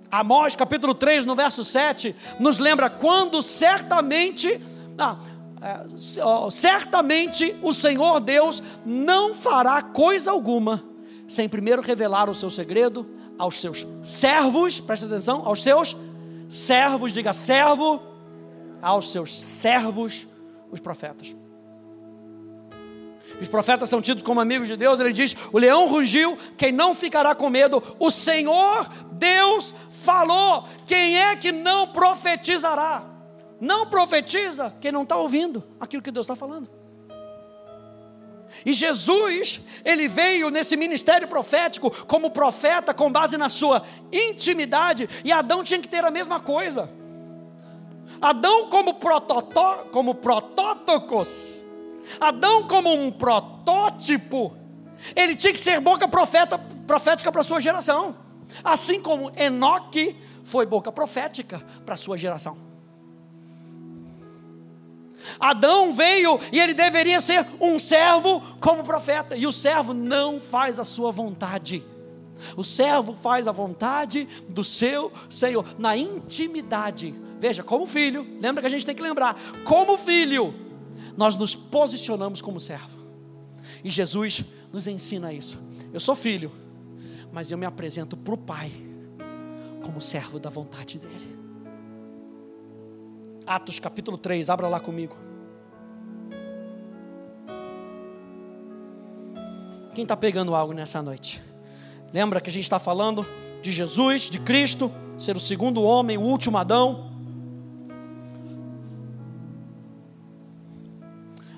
[0.10, 4.62] Amós capítulo 3, no verso 7, nos lembra quando certamente,
[4.98, 5.18] ah,
[6.51, 10.84] certamente o Senhor Deus não fará coisa alguma
[11.28, 15.95] sem primeiro revelar o seu segredo aos seus servos, presta atenção, aos seus
[16.47, 18.01] servos, diga servo,
[18.82, 20.28] aos seus servos,
[20.71, 21.36] os profetas.
[23.41, 24.99] Os profetas são tidos como amigos de Deus.
[24.99, 27.84] Ele diz: O leão rugiu, quem não ficará com medo?
[27.99, 30.65] O Senhor Deus falou.
[30.86, 33.14] Quem é que não profetizará?
[33.60, 36.70] Não profetiza quem não está ouvindo aquilo que Deus está falando.
[38.65, 45.32] E Jesus, ele veio nesse ministério profético como profeta com base na sua intimidade, e
[45.32, 46.89] Adão tinha que ter a mesma coisa.
[48.22, 51.56] Adão como prototó, como protótocos,
[52.20, 54.56] Adão, como um protótipo,
[55.15, 58.15] ele tinha que ser boca profeta, profética para a sua geração.
[58.63, 62.64] Assim como Enoque foi boca profética para a sua geração.
[65.40, 70.80] Adão veio e ele deveria ser um servo como profeta, e o servo não faz
[70.80, 71.84] a sua vontade.
[72.56, 77.16] O servo faz a vontade do seu Senhor na intimidade.
[77.40, 80.54] Veja, como filho, lembra que a gente tem que lembrar, como filho,
[81.18, 82.98] nós nos posicionamos como servo.
[83.84, 85.58] E Jesus nos ensina isso.
[85.94, 86.52] Eu sou filho,
[87.32, 88.72] mas eu me apresento para o Pai
[89.82, 91.35] como servo da vontade dEle.
[93.48, 95.16] Atos capítulo 3, abra lá comigo.
[99.93, 101.39] Quem está pegando algo nessa noite?
[102.12, 103.24] Lembra que a gente está falando
[103.62, 107.12] de Jesus, de Cristo, ser o segundo homem, o último Adão.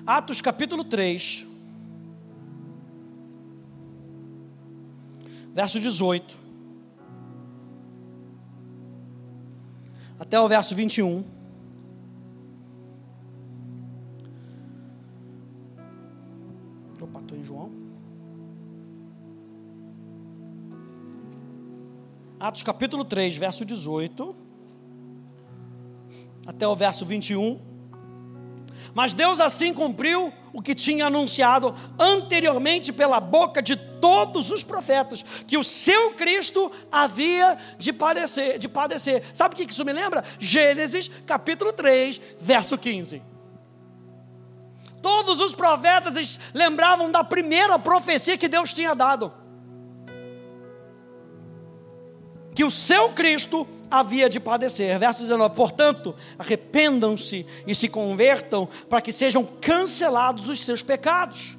[0.06, 1.46] Atos capítulo 3,
[5.54, 6.36] verso 18,
[10.18, 11.37] até o verso 21.
[22.48, 24.34] Atos capítulo 3, verso 18
[26.46, 27.60] até o verso 21.
[28.94, 35.22] Mas Deus assim cumpriu o que tinha anunciado anteriormente pela boca de todos os profetas,
[35.46, 38.56] que o seu Cristo havia de padecer.
[38.56, 39.22] De padecer.
[39.34, 40.24] Sabe o que isso me lembra?
[40.38, 43.22] Gênesis capítulo 3, verso 15.
[45.02, 49.30] Todos os profetas lembravam da primeira profecia que Deus tinha dado.
[52.58, 54.98] Que o seu Cristo havia de padecer.
[54.98, 61.56] Verso 19: Portanto, arrependam-se e se convertam, para que sejam cancelados os seus pecados,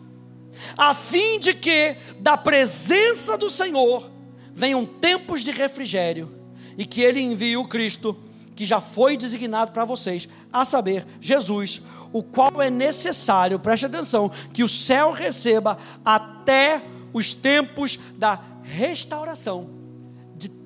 [0.78, 4.12] a fim de que, da presença do Senhor,
[4.54, 6.30] venham tempos de refrigério
[6.78, 8.18] e que Ele envie o Cristo
[8.54, 11.82] que já foi designado para vocês, a saber, Jesus,
[12.12, 16.84] o qual é necessário, preste atenção, que o céu receba até
[17.14, 19.79] os tempos da restauração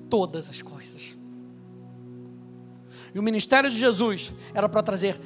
[0.08, 1.16] todas as coisas.
[3.14, 5.20] E o ministério de Jesus era para trazer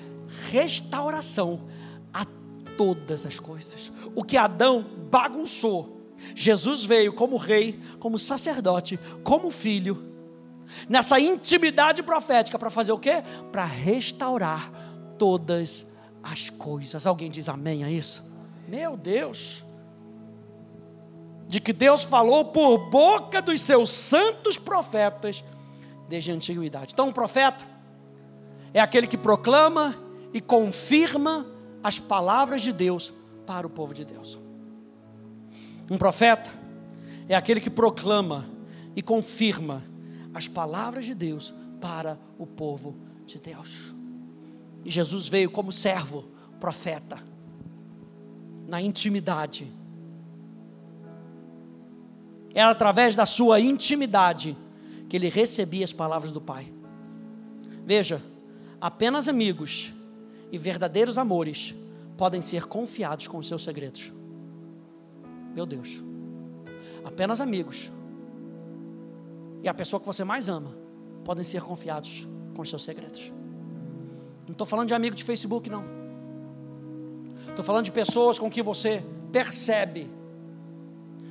[0.51, 1.69] restauração
[2.13, 2.25] a
[2.77, 3.91] todas as coisas.
[4.15, 10.07] O que Adão bagunçou, Jesus veio como rei, como sacerdote, como filho,
[10.89, 13.23] nessa intimidade profética para fazer o quê?
[13.51, 14.71] Para restaurar
[15.19, 15.87] todas
[16.23, 17.07] as coisas.
[17.07, 18.23] Alguém diz amém a isso?
[18.69, 19.65] Meu Deus!
[21.49, 25.43] De que Deus falou por boca dos seus santos profetas
[26.09, 26.93] desde a antiguidade.
[26.93, 27.65] Então, um profeta
[28.73, 29.97] é aquele que proclama
[30.33, 31.47] e confirma
[31.83, 33.13] as palavras de Deus
[33.47, 34.39] para o povo de Deus.
[35.91, 36.51] Um profeta
[37.29, 38.45] é aquele que proclama
[38.95, 39.83] e confirma
[40.35, 42.97] as palavras de Deus para o povo
[43.27, 43.95] de Deus.
[44.85, 46.25] E Jesus veio como servo,
[46.61, 47.19] profeta,
[48.67, 49.73] na intimidade.
[52.55, 54.57] Era através da sua intimidade
[55.09, 56.73] que ele recebia as palavras do Pai.
[57.85, 58.23] Veja,
[58.81, 59.95] apenas amigos
[60.51, 61.75] e verdadeiros amores
[62.17, 64.13] podem ser confiados com os seus segredos.
[65.55, 66.03] Meu Deus.
[67.05, 67.91] Apenas amigos
[69.63, 70.77] e a pessoa que você mais ama
[71.25, 73.33] podem ser confiados com os seus segredos.
[74.47, 75.85] Não estou falando de amigo de Facebook, não.
[77.49, 80.09] Estou falando de pessoas com que você percebe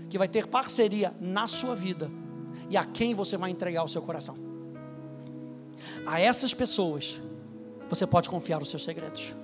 [0.10, 2.10] que vai ter parceria na sua vida
[2.70, 4.38] e a quem você vai entregar o seu coração.
[6.05, 7.22] A essas pessoas
[7.89, 9.36] você pode confiar os seus segredos.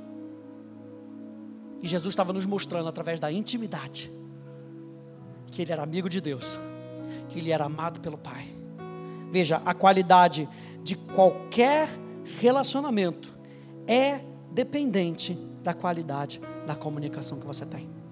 [1.82, 4.11] E Jesus estava nos mostrando através da intimidade
[5.51, 6.59] que ele era amigo de Deus,
[7.30, 8.45] que ele era amado pelo Pai.
[9.30, 10.49] Veja, a qualidade
[10.84, 11.88] de qualquer
[12.39, 13.34] relacionamento
[13.88, 18.03] é dependente da qualidade da comunicação que você tem.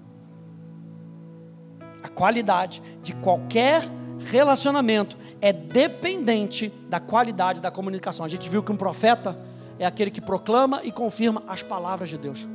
[2.14, 3.82] Qualidade de qualquer
[4.18, 8.24] relacionamento é dependente da qualidade da comunicação.
[8.24, 9.36] A gente viu que um profeta
[9.78, 12.46] é aquele que proclama e confirma as palavras de Deus.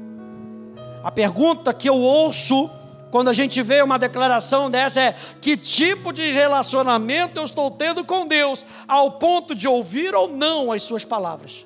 [1.03, 2.69] A pergunta que eu ouço
[3.11, 8.03] quando a gente vê uma declaração dessa é: que tipo de relacionamento eu estou tendo
[8.03, 11.65] com Deus, ao ponto de ouvir ou não as suas palavras?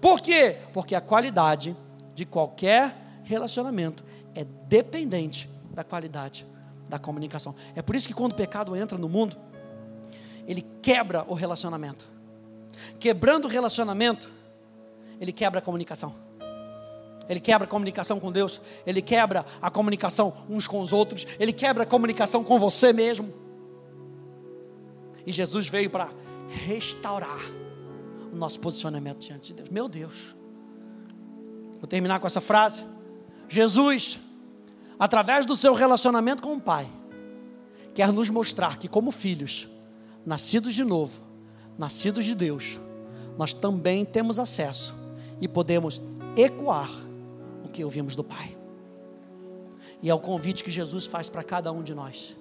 [0.00, 0.56] Por quê?
[0.72, 1.76] Porque a qualidade
[2.14, 4.04] de qualquer relacionamento
[4.34, 6.46] é dependente da qualidade
[6.88, 7.54] da comunicação.
[7.74, 9.36] É por isso que quando o pecado entra no mundo,
[10.46, 12.06] ele quebra o relacionamento.
[12.98, 14.30] Quebrando o relacionamento,
[15.20, 16.14] ele quebra a comunicação.
[17.28, 21.54] Ele quebra a comunicação com Deus, ele quebra a comunicação uns com os outros, ele
[21.54, 23.32] quebra a comunicação com você mesmo.
[25.26, 26.12] E Jesus veio para
[26.48, 27.40] restaurar
[28.30, 29.70] o nosso posicionamento diante de Deus.
[29.70, 30.36] Meu Deus.
[31.78, 32.84] Vou terminar com essa frase.
[33.48, 34.20] Jesus,
[34.98, 36.86] através do seu relacionamento com o Pai,
[37.94, 39.68] quer nos mostrar que, como filhos,
[40.24, 41.20] nascidos de novo,
[41.78, 42.80] nascidos de Deus,
[43.36, 44.94] nós também temos acesso
[45.40, 46.00] e podemos
[46.36, 46.90] ecoar
[47.64, 48.56] o que ouvimos do Pai.
[50.02, 52.36] E é o convite que Jesus faz para cada um de nós.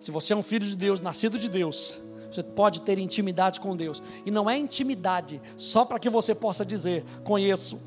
[0.00, 3.76] Se você é um filho de Deus, nascido de Deus, você pode ter intimidade com
[3.76, 4.02] Deus.
[4.26, 7.80] E não é intimidade só para que você possa dizer: conheço.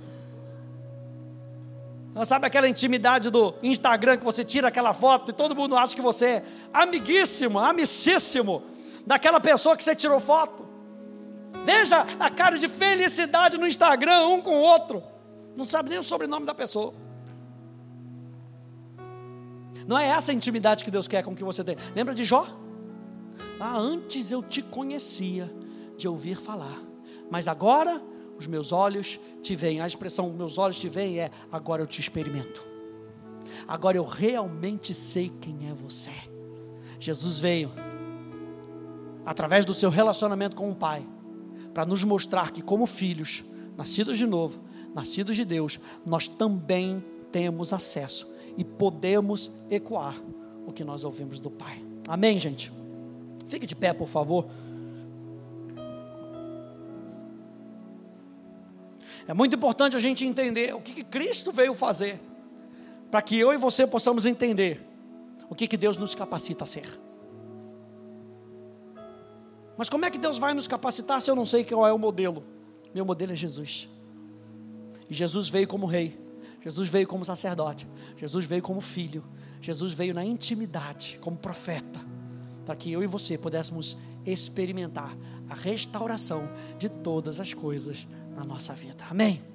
[2.24, 6.02] Sabe aquela intimidade do Instagram que você tira aquela foto e todo mundo acha que
[6.02, 6.44] você é
[6.74, 8.64] amiguíssimo, amicíssimo
[9.06, 10.66] daquela pessoa que você tirou foto.
[11.66, 15.04] Veja a cara de felicidade no Instagram, um com o outro.
[15.58, 16.94] Não sabe nem o sobrenome da pessoa.
[19.86, 21.78] Não é essa a intimidade que Deus quer com que você tenha.
[21.94, 22.48] Lembra de Jó?
[23.60, 25.54] Ah, antes eu te conhecia
[25.98, 26.82] de ouvir falar,
[27.30, 28.02] mas agora
[28.38, 29.82] os meus olhos te veem.
[29.82, 32.68] A expressão meus olhos te veem é agora eu te experimento.
[33.68, 36.12] agora eu realmente sei quem é você.
[37.00, 37.72] Jesus veio,
[39.26, 41.06] através do seu relacionamento com o Pai,
[41.74, 43.44] para nos mostrar que, como filhos,
[43.76, 44.60] nascidos de novo,
[44.94, 48.28] nascidos de Deus, nós também temos acesso
[48.58, 50.16] e podemos ecoar
[50.66, 51.84] o que nós ouvimos do Pai.
[52.08, 52.72] Amém, gente?
[53.46, 54.48] Fique de pé, por favor.
[59.28, 62.20] É muito importante a gente entender o que, que Cristo veio fazer,
[63.10, 64.86] para que eu e você possamos entender
[65.50, 66.88] o que, que Deus nos capacita a ser.
[69.78, 72.00] Mas como é que Deus vai nos capacitar se eu não sei qual é o
[72.00, 72.44] modelo?
[72.94, 73.90] Meu modelo é Jesus.
[75.10, 76.18] E Jesus veio como rei,
[76.64, 79.24] Jesus veio como sacerdote, Jesus veio como filho,
[79.62, 82.00] Jesus veio na intimidade, como profeta,
[82.66, 85.16] para que eu e você pudéssemos experimentar
[85.50, 86.50] a restauração
[86.80, 89.06] de todas as coisas na nossa vida.
[89.10, 89.55] Amém?